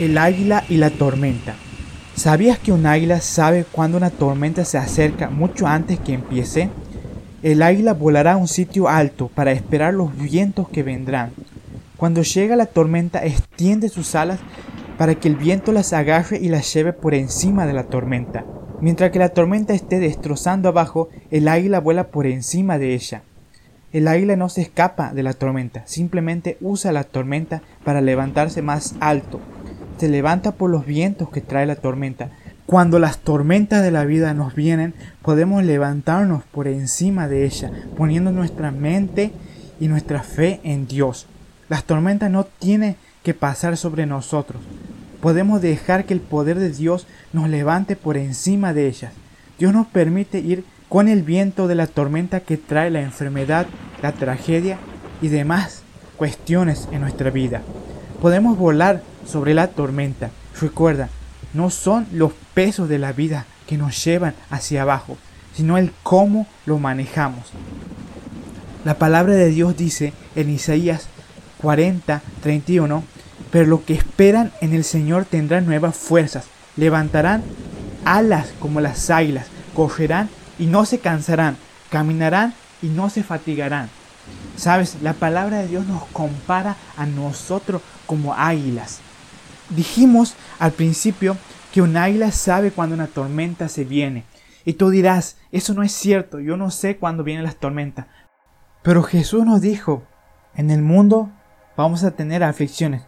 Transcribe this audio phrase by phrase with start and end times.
[0.00, 1.56] El águila y la tormenta.
[2.14, 6.70] ¿Sabías que un águila sabe cuando una tormenta se acerca mucho antes que empiece?
[7.42, 11.32] El águila volará a un sitio alto para esperar los vientos que vendrán.
[11.98, 14.38] Cuando llega la tormenta extiende sus alas
[14.96, 18.46] para que el viento las agarre y las lleve por encima de la tormenta.
[18.80, 23.20] Mientras que la tormenta esté destrozando abajo, el águila vuela por encima de ella.
[23.92, 28.94] El águila no se escapa de la tormenta, simplemente usa la tormenta para levantarse más
[29.00, 29.40] alto.
[30.00, 32.30] Se levanta por los vientos que trae la tormenta.
[32.64, 38.32] Cuando las tormentas de la vida nos vienen, podemos levantarnos por encima de ella, poniendo
[38.32, 39.30] nuestra mente
[39.78, 41.26] y nuestra fe en Dios.
[41.68, 44.62] Las tormentas no tienen que pasar sobre nosotros.
[45.20, 49.12] Podemos dejar que el poder de Dios nos levante por encima de ellas.
[49.58, 53.66] Dios nos permite ir con el viento de la tormenta que trae la enfermedad,
[54.00, 54.78] la tragedia
[55.20, 55.82] y demás
[56.16, 57.60] cuestiones en nuestra vida.
[58.20, 60.30] Podemos volar sobre la tormenta.
[60.60, 61.08] Recuerda,
[61.54, 65.16] no son los pesos de la vida que nos llevan hacia abajo,
[65.54, 67.46] sino el cómo lo manejamos.
[68.84, 71.08] La palabra de Dios dice en Isaías
[71.62, 73.04] 40, 31,
[73.50, 76.44] pero los que esperan en el Señor tendrán nuevas fuerzas,
[76.76, 77.42] levantarán
[78.04, 81.56] alas como las águilas, correrán y no se cansarán,
[81.90, 83.88] caminarán y no se fatigarán.
[84.56, 88.98] Sabes, la palabra de Dios nos compara a nosotros como águilas.
[89.68, 91.36] Dijimos al principio
[91.72, 94.24] que un águila sabe cuando una tormenta se viene.
[94.64, 98.06] Y tú dirás, eso no es cierto, yo no sé cuándo vienen las tormentas.
[98.82, 100.02] Pero Jesús nos dijo,
[100.56, 101.30] en el mundo
[101.76, 103.02] vamos a tener aflicciones,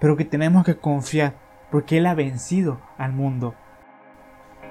[0.00, 1.34] pero que tenemos que confiar,
[1.70, 3.54] porque Él ha vencido al mundo.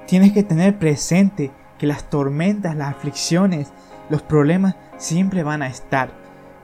[0.08, 3.72] Tienes que tener presente que las tormentas, las aflicciones,
[4.09, 6.09] los problemas siempre van a estar.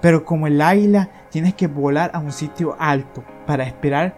[0.01, 4.15] Pero como el águila tienes que volar a un sitio alto para esperar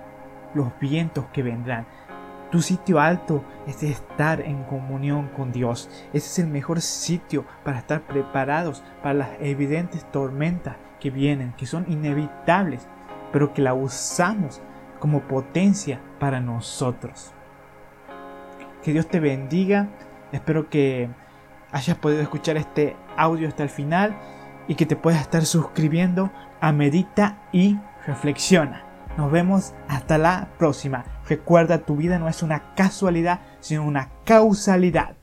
[0.54, 1.88] los vientos que vendrán.
[2.52, 5.90] Tu sitio alto es estar en comunión con Dios.
[6.12, 11.66] Ese es el mejor sitio para estar preparados para las evidentes tormentas que vienen, que
[11.66, 12.88] son inevitables,
[13.32, 14.62] pero que la usamos
[15.00, 17.32] como potencia para nosotros.
[18.84, 19.88] Que Dios te bendiga
[20.34, 21.10] Espero que
[21.72, 24.16] hayas podido escuchar este audio hasta el final
[24.68, 26.32] y que te puedas estar suscribiendo
[26.62, 28.84] a Medita y Reflexiona.
[29.18, 31.06] Nos vemos hasta la próxima.
[31.28, 35.16] Recuerda, tu vida no es una casualidad, sino una causalidad.